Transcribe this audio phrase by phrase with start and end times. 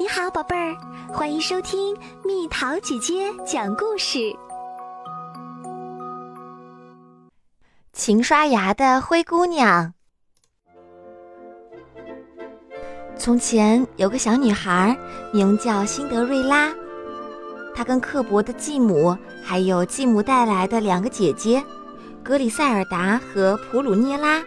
[0.00, 0.76] 你好，宝贝儿，
[1.12, 1.92] 欢迎收听
[2.24, 4.32] 蜜桃姐姐讲故事。
[7.92, 9.92] 勤刷牙的灰姑娘。
[13.16, 14.96] 从前有个小女孩，
[15.32, 16.72] 名叫辛德瑞拉。
[17.74, 21.60] 她跟刻薄的继母，还有继母带来的两个姐姐，
[22.22, 24.40] 格里塞尔达和普鲁涅拉，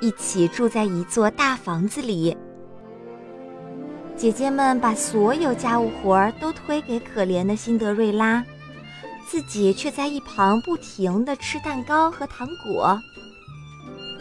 [0.00, 2.36] 一起住在一座大房子里。
[4.18, 8.44] 姐姐们把所有家务活儿都推给可怜的辛德瑞拉，
[9.28, 13.00] 自己却在一旁不停地吃蛋糕和糖果。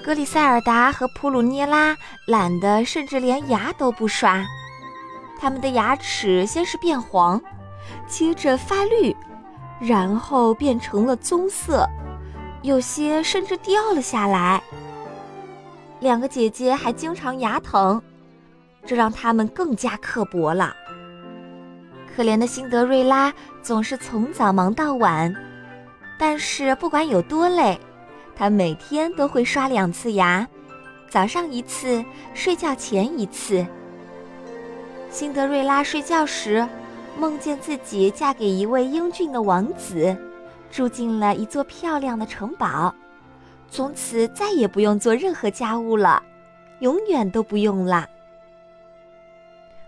[0.05, 4.45] 格里塞尔达和普鲁涅拉懒得甚至连牙都不刷，
[5.39, 7.41] 他们的牙齿先是变黄，
[8.07, 9.15] 接着发绿，
[9.79, 11.89] 然后变成了棕色，
[12.61, 14.61] 有些甚至掉了下来。
[16.01, 17.99] 两个姐姐还经常牙疼。
[18.87, 20.73] 这让他们更加刻薄了。
[22.15, 25.31] 可怜的辛德瑞拉总是从早忙到晚，
[26.17, 27.79] 但是不管有多累，
[28.35, 30.47] 她每天都会刷两次牙，
[31.09, 32.03] 早上一次，
[32.33, 33.63] 睡觉前一次。
[35.11, 36.67] 辛德瑞拉睡觉时，
[37.19, 40.15] 梦见自己嫁给一位英俊的王子，
[40.71, 42.93] 住进了一座漂亮的城堡，
[43.69, 46.23] 从此再也不用做任何家务了，
[46.79, 48.07] 永远都不用了。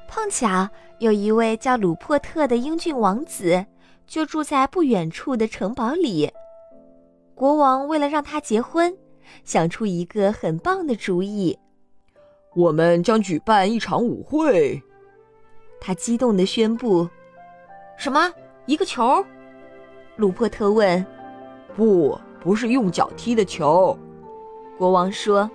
[0.09, 3.63] 碰巧有一位叫鲁珀特的英俊王子，
[4.07, 6.31] 就住在不远处的城堡里。
[7.35, 8.97] 国王为了让他结婚，
[9.45, 11.55] 想出一个很棒的主意：
[12.55, 14.81] 我们将举办一场舞会。
[15.79, 17.07] 他激动地宣布
[17.95, 18.33] ：“什么？
[18.65, 19.23] 一个球？”
[20.17, 21.05] 鲁珀特问。
[21.77, 23.95] “不，不是用脚踢的球。”
[24.75, 25.49] 国王说，“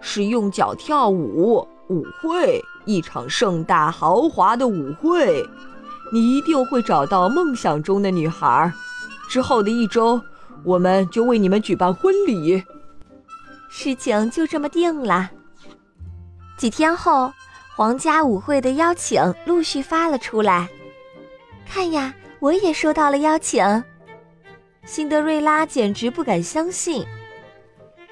[0.00, 5.44] 是用脚跳舞。”舞会，一场盛大豪华的舞会，
[6.12, 8.72] 你一定会找到梦想中的女孩。
[9.28, 10.20] 之后的一周，
[10.62, 12.62] 我们就为你们举办婚礼。
[13.68, 15.30] 事情就这么定了。
[16.56, 17.32] 几天后，
[17.74, 20.68] 皇家舞会的邀请陆续发了出来。
[21.66, 23.82] 看呀，我也收到了邀请。
[24.84, 27.04] 辛德瑞拉简直不敢相信。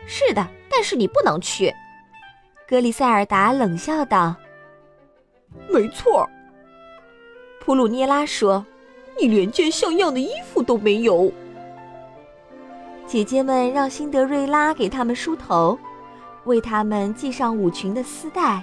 [0.06, 1.72] 是的，但是你不能去。
[2.66, 4.34] 格里塞尔达冷笑道
[5.72, 6.28] ：“没错。”
[7.64, 8.64] 普鲁涅拉说
[9.20, 11.32] ：“你连件像样的衣服都没有。”
[13.06, 15.78] 姐姐们让辛德瑞拉给他们梳头，
[16.44, 18.62] 为他们系上舞裙的丝带，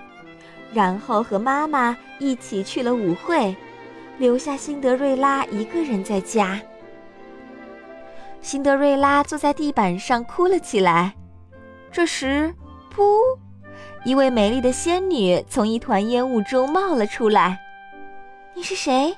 [0.73, 3.55] 然后和妈妈一起去了舞会，
[4.17, 6.59] 留下辛德瑞拉一个人在家。
[8.41, 11.13] 辛德瑞拉坐在地板上哭了起来。
[11.91, 12.53] 这时，
[12.95, 13.37] 噗！
[14.05, 17.59] 一位美丽的仙女从一团烟雾中冒了出来。
[18.55, 19.15] “你是谁？”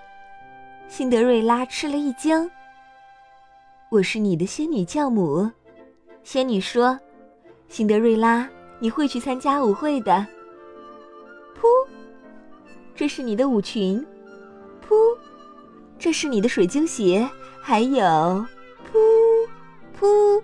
[0.88, 2.50] 辛德瑞拉吃了一惊。
[3.90, 5.50] “我是你的仙女教母。”
[6.24, 7.00] 仙女说
[7.70, 8.48] ，“辛德瑞拉，
[8.80, 10.26] 你会去参加舞会的。
[11.60, 11.68] ”“噗！”
[12.96, 14.06] 这是你的舞裙。
[14.88, 14.96] “噗！”
[15.98, 17.30] 这是你的水晶鞋。
[17.64, 18.02] 还有
[18.92, 18.98] ，“噗
[20.00, 20.42] 噗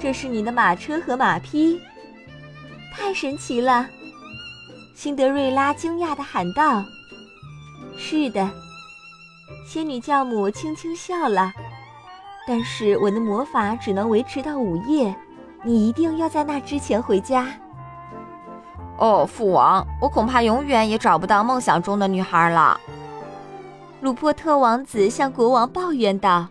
[0.00, 1.80] 这是你的马车和马匹，
[2.92, 3.88] 太神奇了！
[4.94, 6.84] 辛德瑞拉惊讶地喊道
[7.98, 8.48] ：“是的。”
[9.66, 11.52] 仙女教母轻轻笑了。
[12.46, 15.14] 但是我的魔法只能维持到午夜，
[15.64, 17.48] 你一定要在那之前回家。
[18.98, 22.80] 哦，父王，我恐怕永远也找不到梦想中的女孩了。
[24.00, 26.46] 鲁珀特王子向国王抱怨道。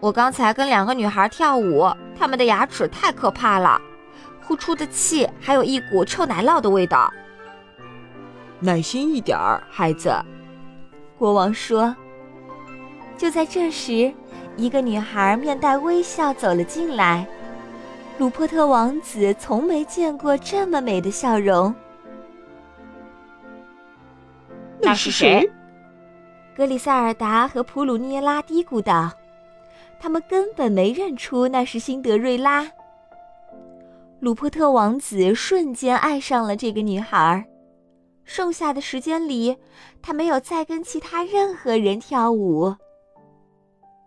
[0.00, 1.88] 我刚才跟两个女孩跳舞，
[2.18, 3.80] 她们的牙齿太可怕了，
[4.42, 7.12] 呼出的气还有一股臭奶酪的味道。
[8.58, 10.14] 耐心一点儿，孩子，
[11.18, 11.94] 国王说。
[13.18, 14.12] 就在这时，
[14.56, 17.26] 一个女孩面带微笑走了进来。
[18.18, 21.74] 鲁珀特王子从没见过这么美的笑容。
[24.80, 25.50] 那是谁？
[26.56, 29.10] 格里塞尔达和普鲁涅拉嘀咕道。
[29.98, 32.70] 他们根本没认出那是辛德瑞拉。
[34.20, 37.46] 鲁珀特王子瞬间爱上了这个女孩。
[38.24, 39.56] 剩下的时间里，
[40.02, 42.74] 他没有再跟其他任何人跳舞。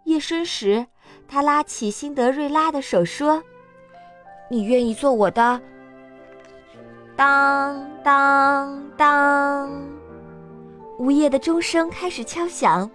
[0.03, 0.85] 夜深时，
[1.27, 3.41] 他拉起辛德瑞拉的手说
[4.51, 5.61] ：“你愿意做我的？”
[7.15, 9.71] 当当当，
[10.97, 12.89] 午夜的钟声开始敲响。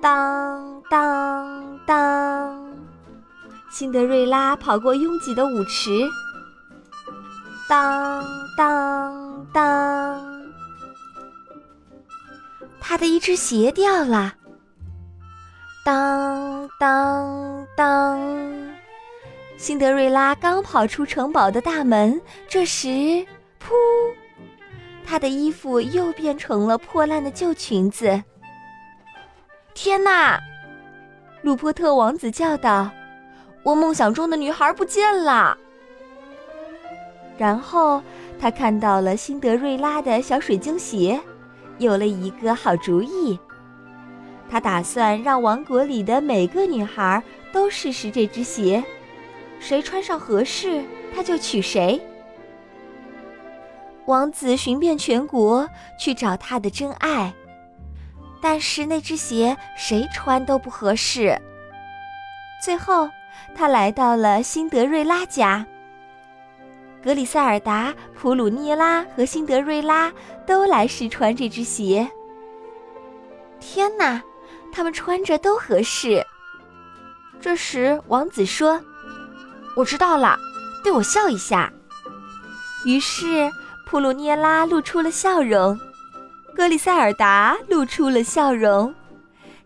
[0.00, 2.68] 当当当！
[3.70, 5.90] 辛德瑞拉跑过拥挤的舞池，
[7.68, 8.24] 当
[8.56, 9.46] 当。
[9.52, 10.42] 当，
[12.80, 14.34] 他的一只鞋掉了。
[15.84, 16.68] 当。
[16.78, 17.66] 当。
[17.76, 18.20] 当，
[19.56, 22.88] 辛德瑞拉刚跑出城堡的大门，这时，
[23.60, 23.74] 噗，
[25.04, 28.22] 她的衣服又变成了破烂的旧裙子。
[29.80, 30.40] 天哪！
[31.40, 32.90] 鲁波特王子叫道
[33.62, 35.56] ：“我梦想中的女孩不见了。”
[37.38, 38.02] 然后
[38.40, 41.20] 他看到了辛德瑞拉的小水晶鞋，
[41.78, 43.38] 有了一个好主意。
[44.50, 47.22] 他打算让王国里的每个女孩
[47.52, 48.82] 都试试这只鞋，
[49.60, 50.82] 谁穿上合适，
[51.14, 52.04] 他就娶谁。
[54.06, 57.32] 王子寻遍全国去找他的真爱，
[58.40, 61.40] 但是那只鞋谁穿都不合适。
[62.62, 63.08] 最后，
[63.54, 65.64] 他来到了辛德瑞拉家。
[67.02, 70.12] 格里塞尔达、普鲁涅拉和辛德瑞拉
[70.46, 72.10] 都来试穿这只鞋。
[73.60, 74.20] 天哪，
[74.72, 76.24] 他们穿着都合适。
[77.40, 78.80] 这时，王子说
[79.76, 80.36] ：“我知道了，
[80.82, 81.72] 对我笑一下。”
[82.84, 83.48] 于是，
[83.86, 85.78] 普鲁涅拉露出了笑容，
[86.58, 88.92] 格里塞尔达露出了笑容，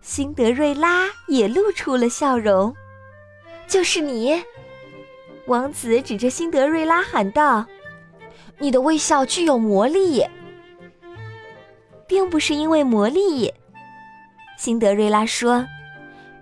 [0.02, 2.76] 辛德瑞拉也露出了笑容。
[3.66, 4.44] 就是你。
[5.46, 7.64] 王子指着辛德瑞拉喊道
[8.60, 10.22] ：“你的微笑具有魔力，
[12.06, 13.50] 并不是因为魔力。”
[14.58, 15.66] 辛德瑞拉说：“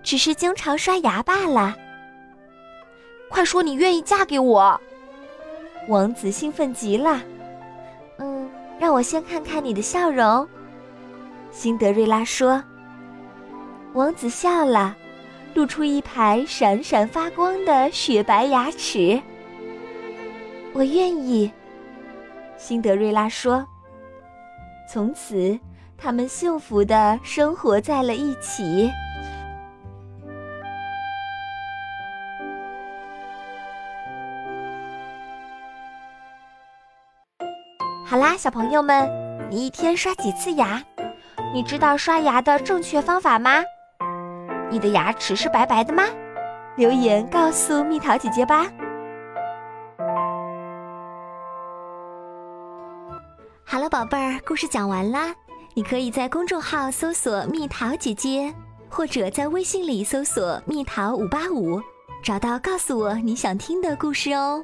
[0.03, 1.73] 只是经常刷牙罢了。”
[3.31, 4.81] 快说你愿意嫁给我！
[5.87, 7.21] 王子兴奋极了。
[8.81, 10.47] 让我先看看你的笑容。”
[11.51, 12.61] 辛德瑞拉说。
[13.93, 14.97] 王子笑了。
[15.53, 19.21] 露出一排闪闪发光的雪白牙齿。
[20.71, 21.51] 我愿意，
[22.57, 23.67] 辛德瑞拉说。
[24.89, 25.59] 从此，
[25.97, 28.89] 他们幸福的生活在了一起。
[38.11, 39.09] 好啦，小朋友们，
[39.49, 40.83] 你一天刷几次牙？
[41.53, 43.63] 你知道刷牙的正确方法吗？
[44.69, 46.03] 你的牙齿是白白的吗？
[46.75, 48.69] 留言告诉蜜桃姐姐吧。
[53.63, 55.33] 好了，宝贝儿，故事讲完啦。
[55.73, 58.53] 你可以在公众号搜索“蜜桃姐姐”，
[58.91, 61.81] 或者在微信里搜索“蜜桃五八五”，
[62.21, 64.61] 找到告诉我你想听的故事哦。